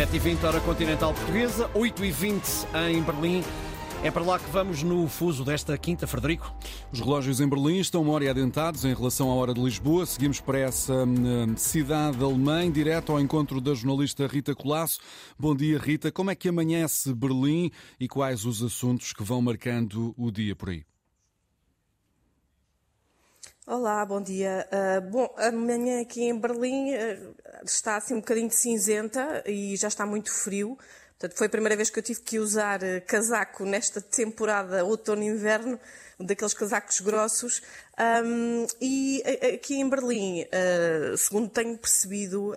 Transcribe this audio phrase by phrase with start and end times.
[0.00, 3.44] 7h20, hora continental portuguesa, 8h20 em Berlim.
[4.02, 6.50] É para lá que vamos no fuso desta quinta, Frederico.
[6.90, 10.06] Os relógios em Berlim estão uma hora adiantados em relação à hora de Lisboa.
[10.06, 15.00] Seguimos para essa hum, cidade alemã, direto ao encontro da jornalista Rita Colasso.
[15.38, 16.10] Bom dia, Rita.
[16.10, 17.70] Como é que amanhece Berlim
[18.00, 20.89] e quais os assuntos que vão marcando o dia por aí?
[23.72, 24.66] Olá, bom dia.
[24.72, 27.34] Uh, bom, amanhã aqui em Berlim uh,
[27.64, 30.76] está assim um bocadinho cinzenta e já está muito frio.
[31.10, 35.78] Portanto, foi a primeira vez que eu tive que usar uh, casaco nesta temporada outono-inverno,
[36.18, 37.62] daqueles casacos grossos.
[38.24, 39.22] Um, e
[39.54, 40.44] aqui em Berlim,
[41.16, 42.56] segundo tenho percebido,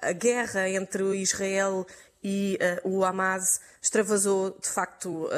[0.00, 1.86] a guerra entre Israel
[2.22, 5.28] e o Hamas extravasou de facto,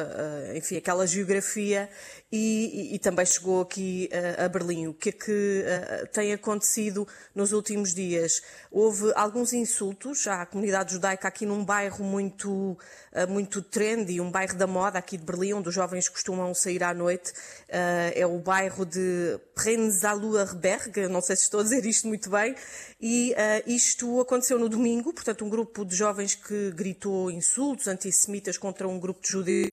[0.54, 1.88] enfim, aquela geografia
[2.32, 4.86] e, e, e, também chegou aqui uh, a Berlim.
[4.86, 8.40] O que é que uh, tem acontecido nos últimos dias?
[8.70, 14.56] Houve alguns insultos à comunidade judaica aqui num bairro muito, uh, muito trendy, um bairro
[14.56, 17.32] da moda aqui de Berlim, onde os jovens costumam sair à noite.
[17.68, 22.54] é o bairro de Prenzlauerberg, não sei se estou a dizer isto muito bem,
[23.00, 23.34] e
[23.66, 28.98] isto aconteceu no domingo, portanto um grupo de jovens que gritou insultos antissemitas contra um
[28.98, 29.68] grupo de judeus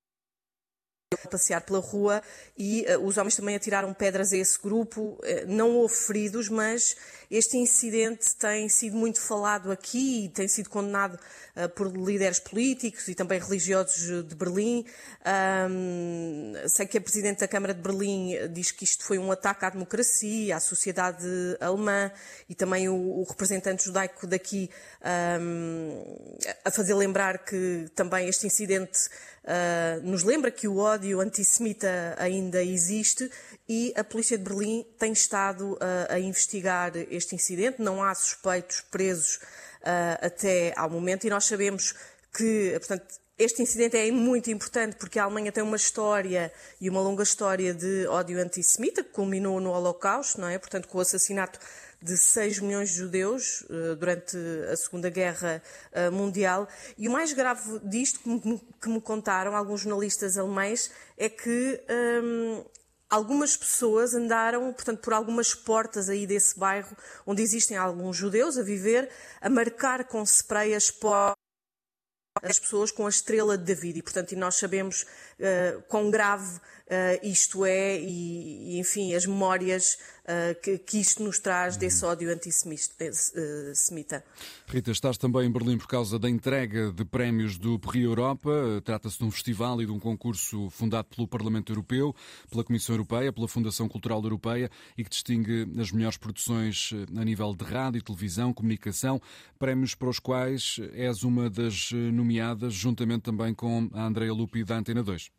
[1.29, 2.21] passear pela rua
[2.57, 5.01] e uh, os homens também atiraram pedras a esse grupo.
[5.01, 6.95] Uh, não houve feridos, mas
[7.29, 11.19] este incidente tem sido muito falado aqui e tem sido condenado
[11.55, 14.85] uh, por líderes políticos e também religiosos de Berlim.
[15.69, 19.65] Um, sei que a Presidente da Câmara de Berlim diz que isto foi um ataque
[19.65, 21.27] à democracia, à sociedade
[21.59, 22.11] alemã
[22.49, 24.69] e também o, o representante judaico daqui
[25.41, 26.27] um,
[26.63, 29.07] a fazer lembrar que também este incidente
[29.43, 33.29] uh, nos lembra que o ódio antissemita ainda existe
[33.67, 37.81] e a polícia de Berlim tem estado uh, a investigar este incidente.
[37.81, 41.93] Não há suspeitos presos uh, até ao momento e nós sabemos
[42.35, 43.05] que, portanto,
[43.37, 47.71] este incidente é muito importante porque a Alemanha tem uma história e uma longa história
[47.71, 50.57] de ódio antissemita que culminou no Holocausto, não é?
[50.57, 51.59] Portanto, com o assassinato
[52.01, 54.35] de 6 milhões de judeus uh, durante
[54.71, 55.61] a Segunda Guerra
[55.93, 56.67] uh, Mundial.
[56.97, 58.19] E o mais grave disto,
[58.81, 61.79] que me, contaram alguns jornalistas alemães, é que
[62.23, 62.65] um,
[63.07, 66.95] algumas pessoas andaram, portanto, por algumas portas aí desse bairro,
[67.25, 71.36] onde existem alguns judeus a viver, a marcar com spray as portas
[72.43, 73.99] as pessoas com a estrela de David.
[73.99, 79.97] E, portanto, nós sabemos uh, quão grave uh, isto é e, e, enfim, as memórias
[80.61, 81.79] que, que, isto nos traz uhum.
[81.79, 84.23] desse ódio antissemita.
[84.67, 88.51] Rita, estás também em Berlim por causa da entrega de prémios do Prix Europa.
[88.83, 92.13] Trata-se de um festival e de um concurso fundado pelo Parlamento Europeu,
[92.49, 97.55] pela Comissão Europeia, pela Fundação Cultural Europeia e que distingue as melhores produções a nível
[97.55, 99.21] de rádio, televisão, comunicação,
[99.57, 104.77] prémios para os quais és uma das nomeadas, juntamente também com a Andrea Lupi da
[104.77, 105.29] Antena 2.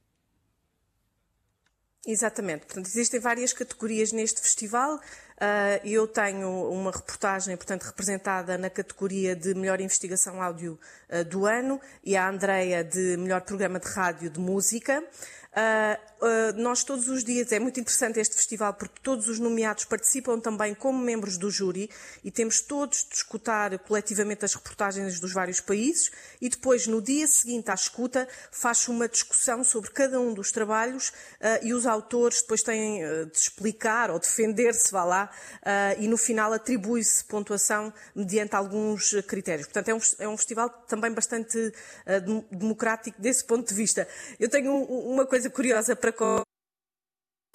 [2.06, 2.66] Exatamente.
[2.66, 4.96] Portanto, existem várias categorias neste festival.
[4.96, 10.78] Uh, eu tenho uma reportagem, portanto, representada na categoria de melhor investigação áudio
[11.08, 15.04] uh, do ano e a Andreia de melhor programa de rádio de música.
[15.58, 19.84] Uh, uh, nós todos os dias, é muito interessante este festival porque todos os nomeados
[19.84, 21.90] participam também como membros do júri
[22.22, 27.26] e temos todos de escutar coletivamente as reportagens dos vários países e depois no dia
[27.26, 32.40] seguinte à escuta faz uma discussão sobre cada um dos trabalhos uh, e os autores
[32.42, 35.30] depois têm de explicar ou defender-se, vá lá,
[35.98, 39.66] e no final atribui-se pontuação mediante alguns critérios.
[39.66, 41.72] Portanto, é um, é um festival também bastante
[42.50, 44.06] democrático desse ponto de vista.
[44.38, 46.12] Eu tenho uma coisa coisa curiosa para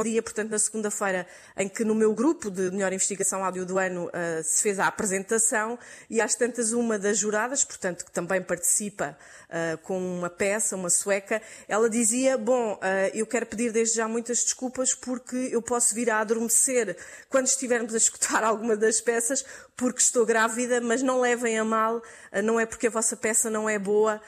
[0.04, 4.08] dia, portanto, na segunda-feira, em que no meu grupo de melhor investigação áudio do ano
[4.08, 5.78] uh, se fez a apresentação
[6.10, 9.16] e às tantas uma das juradas, portanto, que também participa
[9.50, 12.80] uh, com uma peça, uma sueca, ela dizia, bom, uh,
[13.14, 16.98] eu quero pedir desde já muitas desculpas porque eu posso vir a adormecer
[17.30, 22.02] quando estivermos a escutar alguma das peças porque estou grávida, mas não levem a mal,
[22.44, 24.22] não é porque a vossa peça não é boa,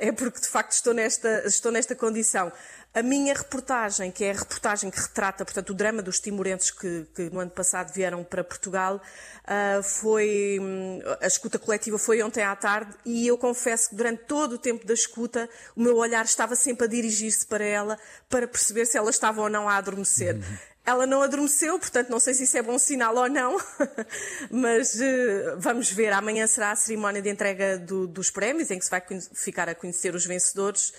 [0.00, 2.52] é porque de facto estou nesta, estou nesta condição.
[2.96, 7.06] A minha reportagem, que é a reportagem que retrata, portanto, o drama dos timorenses que,
[7.14, 9.02] que no ano passado vieram para Portugal,
[9.44, 14.24] uh, foi, hum, a escuta coletiva foi ontem à tarde e eu confesso que durante
[14.24, 15.46] todo o tempo da escuta
[15.76, 17.98] o meu olhar estava sempre a dirigir-se para ela
[18.30, 20.36] para perceber se ela estava ou não a adormecer.
[20.36, 20.58] Uhum.
[20.86, 23.58] Ela não adormeceu, portanto não sei se isso é bom sinal ou não,
[24.50, 26.12] mas uh, vamos ver.
[26.12, 29.02] Amanhã será a cerimónia de entrega do, dos prémios, em que se vai
[29.34, 30.92] ficar a conhecer os vencedores.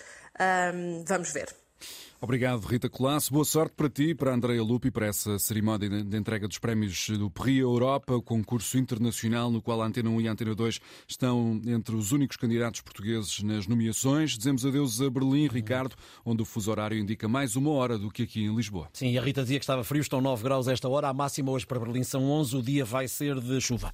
[0.73, 1.55] Um, vamos ver.
[2.19, 3.31] Obrigado, Rita Colasso.
[3.31, 7.09] Boa sorte para ti, para a Andrea Lupi, para essa cerimónia de entrega dos prémios
[7.11, 10.79] do PRI Europa, o concurso internacional no qual a Antena 1 e a Antena 2
[11.07, 14.35] estão entre os únicos candidatos portugueses nas nomeações.
[14.35, 18.23] Dizemos adeus a Berlim, Ricardo, onde o fuso horário indica mais uma hora do que
[18.23, 18.89] aqui em Lisboa.
[18.93, 21.67] Sim, a Rita dizia que estava frio, estão 9 graus esta hora, a máxima hoje
[21.67, 23.85] para Berlim são 11, o dia vai ser de chuva.